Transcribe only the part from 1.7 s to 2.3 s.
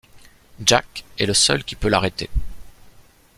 peut l'arrêter.